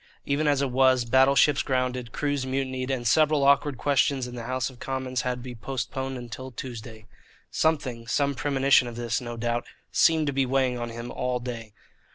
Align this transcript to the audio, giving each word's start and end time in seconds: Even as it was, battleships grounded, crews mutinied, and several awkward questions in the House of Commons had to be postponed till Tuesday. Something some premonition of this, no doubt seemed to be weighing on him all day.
Even 0.25 0.47
as 0.47 0.63
it 0.63 0.71
was, 0.71 1.05
battleships 1.05 1.61
grounded, 1.61 2.11
crews 2.11 2.43
mutinied, 2.43 2.89
and 2.89 3.05
several 3.07 3.43
awkward 3.43 3.77
questions 3.77 4.25
in 4.25 4.33
the 4.33 4.45
House 4.45 4.67
of 4.67 4.79
Commons 4.79 5.21
had 5.21 5.35
to 5.37 5.41
be 5.43 5.53
postponed 5.53 6.31
till 6.31 6.49
Tuesday. 6.49 7.05
Something 7.51 8.07
some 8.07 8.33
premonition 8.33 8.87
of 8.87 8.95
this, 8.95 9.21
no 9.21 9.37
doubt 9.37 9.67
seemed 9.91 10.25
to 10.25 10.33
be 10.33 10.43
weighing 10.47 10.75
on 10.79 10.89
him 10.89 11.11
all 11.11 11.39
day. 11.39 11.73